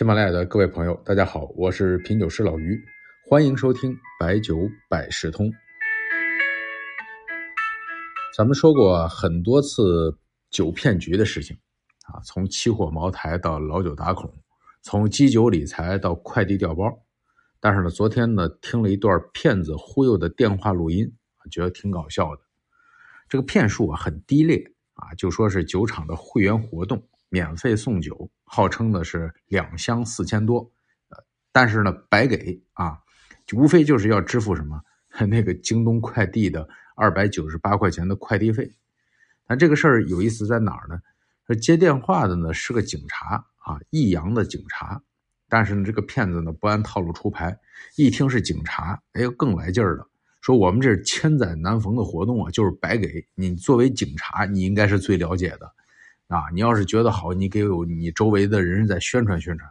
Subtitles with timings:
[0.00, 2.82] 喜马拉雅的各位朋友，大家好，我是品酒师老于，
[3.28, 4.56] 欢迎收听白酒
[4.88, 5.52] 百事通。
[8.34, 11.54] 咱们说过很多次酒骗局的事情
[12.06, 14.32] 啊，从期货茅台到老酒打孔，
[14.80, 16.84] 从基酒理财到快递调包。
[17.60, 21.06] 但是呢，昨天呢听了一段骗子忽悠的电话录音，
[21.50, 22.40] 觉得挺搞笑的。
[23.28, 24.64] 这个骗术啊很低劣
[24.94, 27.06] 啊，就说是酒厂的会员活动。
[27.30, 30.70] 免费送酒，号称的是两箱四千多，
[31.08, 32.98] 呃，但是呢白给啊，
[33.54, 34.78] 无非就是要支付什么
[35.28, 38.70] 那个京东快递的二百九十八块钱的快递费。
[39.46, 41.00] 但这个事儿有意思在哪儿呢？
[41.46, 45.02] 说接电话的呢是个警察啊，益阳的警察，
[45.48, 47.58] 但是呢这个骗子呢不按套路出牌，
[47.96, 50.06] 一听是警察，哎更来劲儿了，
[50.40, 53.56] 说我们这是千载难逢的活动啊，就是白给你。
[53.56, 55.72] 作为警察，你应该是最了解的。
[56.30, 59.68] 啊，你要是觉得好，你给我你周围的人再宣传宣传，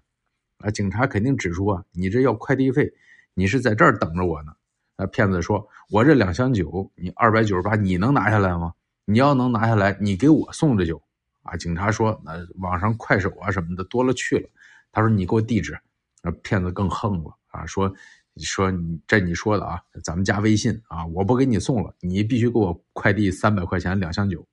[0.58, 2.92] 啊，警察肯定指出啊，你这要快递费，
[3.34, 4.52] 你是在这儿等着我呢。
[4.98, 8.74] 啊，骗子说，我这两箱酒，你二百九十八，你能拿下来吗？
[9.06, 11.02] 你要能拿下来，你给我送这酒。
[11.44, 14.50] 啊，警察说，那网上快手啊什么的多了去了。
[14.92, 15.80] 他说你给我地址。
[16.22, 17.90] 那骗子更横了啊，说
[18.36, 24.46] 说你这你说的啊，咱们加微信啊，我不给你送了，你必须给我快递三百块钱两箱酒。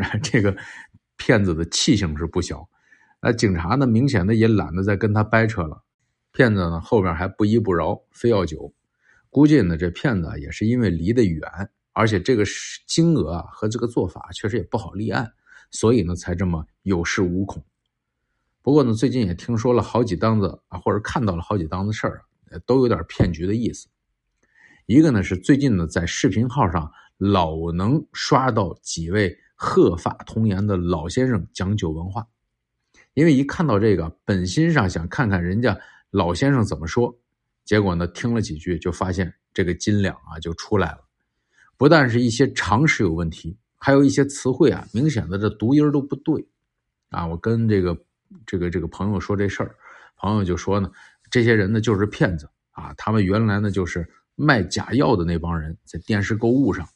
[0.00, 0.56] 啊， 这个。
[1.18, 2.66] 骗子的气性是不小，
[3.20, 3.86] 那警察呢？
[3.86, 5.82] 明显的也懒得再跟他掰扯了。
[6.32, 8.72] 骗子呢后边还不依不饶，非要酒。
[9.28, 11.42] 估计呢这骗子也是因为离得远，
[11.92, 12.44] 而且这个
[12.86, 15.32] 金额啊和这个做法确实也不好立案，
[15.70, 17.62] 所以呢才这么有恃无恐。
[18.62, 22.22] 不过呢最近也听说了好几档子啊，或者看到了好几档子事儿，
[22.64, 23.88] 都有点骗局的意思。
[24.86, 29.36] 一个呢是最近呢在视频号上老能刷到几位。
[29.60, 32.24] 鹤发童颜的老先生讲酒文化，
[33.14, 35.76] 因为一看到这个，本心上想看看人家
[36.10, 37.12] 老先生怎么说，
[37.64, 41.00] 结果呢，听了几句就发现这个斤两啊就出来了。
[41.76, 46.46] 不但是一些常识有问题，还有一些词汇啊，明显的这读音都不对。
[47.08, 48.00] 啊，我跟这个
[48.46, 49.74] 这个这个朋友说这事儿，
[50.18, 50.88] 朋友就说呢，
[51.32, 56.88] 这些人呢就是骗子啊，他们原来呢就是卖假药的那帮人，在电视购物上。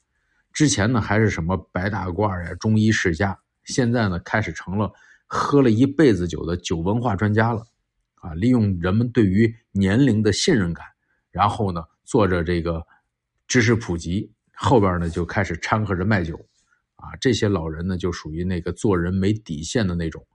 [0.53, 4.93] 之前呢还是什么白大褂呀、中医世家，现在呢开始成了
[5.27, 7.67] 喝了一辈子酒的酒文化专家了，
[8.17, 10.85] 啊，利用人们对于年龄的信任感，
[11.31, 12.87] 然后呢做着这个
[13.47, 16.37] 知识普及，后边呢就开始掺和着卖酒，
[16.97, 20.27] 啊，这些老人呢就属于那个做人没底线的那种。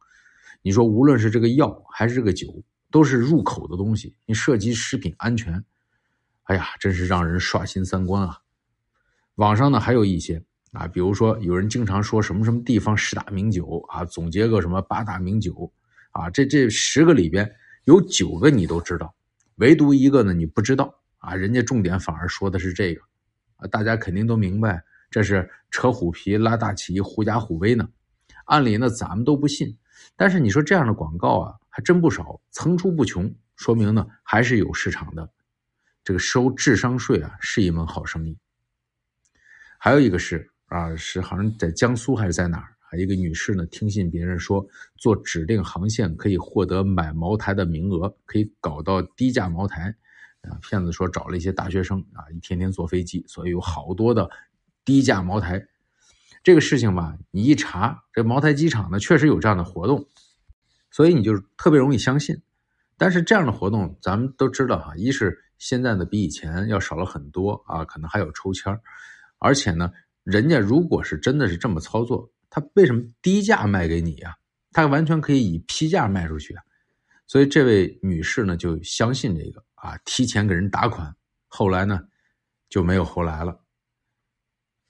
[0.63, 5.63] 你说无论是这个药还是这个酒，都是入口的东西，你涉及食品安全，
[6.45, 8.39] 哎呀，真是让人刷新三观啊！
[9.37, 15.71] 网上呢还有一些啊，比如说有人经常说什么什么地方十大名酒啊，总结个什么八大名酒
[16.11, 17.47] 啊，这这十个里边
[17.83, 19.13] 有九个你都知道，
[19.57, 23.01] 唯独一个呢你不知道啊，人家重点反而说的是这个
[23.57, 27.87] 啊，大家肯定都明白这是扯虎皮拉大旗，狐假虎威呢。
[28.45, 29.77] 按理呢咱们都不信，
[30.15, 35.29] 但是你说这样的广告啊还真不少，层出不穷，说明呢还是有市场的。
[36.03, 38.35] 这个收智商税啊是一门好生意。
[39.77, 42.67] 还有一个是啊，是好像在江苏还是在哪儿？
[42.89, 44.65] 还一个女士呢，听信别人说
[44.95, 49.95] 做指定航线可以获得买茅台的名额，可以搞到低价茅台。
[50.41, 54.29] 啊，骗子说找了一些大学生啊，一天天坐飞机，所以有好多的
[54.85, 55.67] 低价茅台。
[56.43, 60.07] 这个事情吧，你一查，这茅台机场呢确实有这样的活动，
[60.89, 62.41] 所以你就特别容易相信。
[62.97, 68.79] 但是这样的活动，咱们都知道哈，一是现在呢比以前要少了很多啊，可能还有抽签儿。
[69.39, 69.91] 而且呢，
[70.23, 74.35] 人家如果是真的是这么操作，他为什么低价卖给你呀？
[74.71, 76.63] 他完全可以以批价卖出去啊！
[77.25, 81.15] 所以这位女士呢就相信这个啊，提前给人打款，
[81.47, 81.99] 后来呢
[82.69, 83.59] 就没有后来了。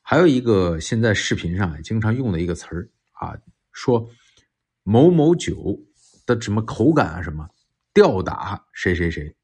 [0.01, 3.37] 还有一个现在视频上经常用的一个词儿啊，
[3.71, 4.09] 说
[4.83, 5.77] 某某酒
[6.25, 7.47] 的什么口感啊什么
[7.93, 9.35] 吊打谁谁谁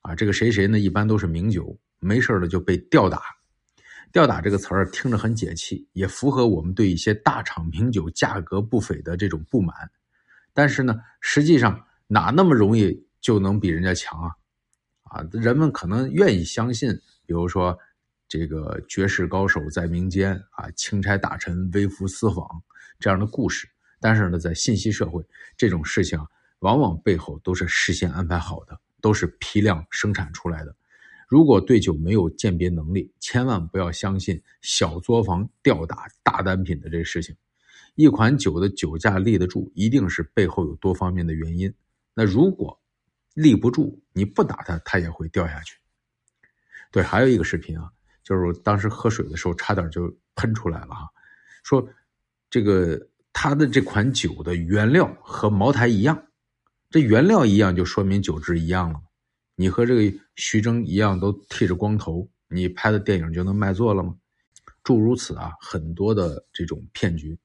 [0.00, 3.35] 啊，这个谁谁呢一般都是名酒，没事的就被吊打。
[4.16, 9.76] 吊打这个词儿听着很解气，也符合我们对一些大厂名酒价格不菲的这种不满。
[10.54, 14.30] 但是呢，实际上哪那么容易就能比人家强啊？
[15.02, 16.90] 啊，人们可能愿意相信，
[17.26, 17.78] 比如说
[18.26, 22.48] 这个绝世高手在民间啊，钦差大臣微服私访
[22.98, 23.68] 这样的故事。
[24.00, 25.22] 但是呢，在信息社会，
[25.58, 26.18] 这种事情
[26.60, 30.74] 往往背后都是事先安排好的，都是批量生产出来的。
[31.26, 37.34] 如果对酒没有鉴别能力，千万不要相信小作坊吊打大单品的这个事情。
[37.96, 41.72] 一款酒的酒价立得住，一定是背后有多方面的原因。
[42.14, 42.80] 那如果
[43.34, 45.76] 立不住，你不打它，它也会掉下去。
[46.92, 47.90] 对，还有一个视频啊，
[48.22, 51.08] 就是当时喝水的时候差点就喷出来了哈，
[51.64, 51.86] 说
[52.48, 56.26] 这个它的这款酒的原料和茅台一样，
[56.90, 59.00] 这原料一样就说明酒质一样了。
[59.56, 64.14] 你和这个徐峥一样都剃着光头，你拍的电影就能卖座了吗？
[64.84, 67.36] 诸如此啊，很多的这种骗局。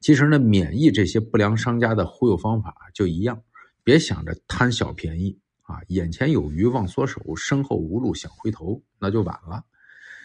[0.00, 3.40] 其实呢，免疫这些不良商家的忽悠方法就一样，
[3.84, 9.62] 别想着贪小便宜啊，眼前有鱼忘缩手，身后无路想回头，那就晚了。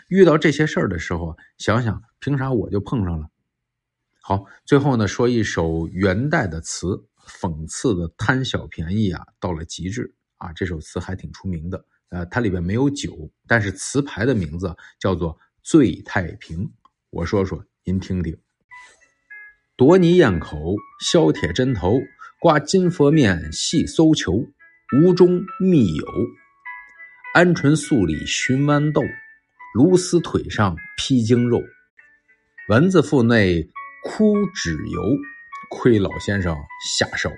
[0.07, 3.29] 遇到这些事儿的时候，想想凭啥我就碰上了？
[4.21, 10.51] 好，最后呢，说一首元代的词，讽刺的贪小便宜啊，到了极致啊。
[10.53, 16.65] 这首词还挺出名的，呃，它里边没有酒，但是词牌的名字叫做《醉太平》。
[17.09, 18.37] 我说说，您听听。
[19.75, 21.99] 夺泥咽口，削铁针头，
[22.39, 24.43] 刮金佛面，细搜球，
[24.99, 26.05] 吴中密友，
[27.35, 29.01] 鹌鹑素里寻豌豆，
[29.75, 31.61] 芦丝腿上披精肉，
[32.69, 33.69] 蚊子腹内
[34.03, 35.01] 枯脂油，
[35.69, 36.57] 亏老先生
[36.97, 37.29] 下手。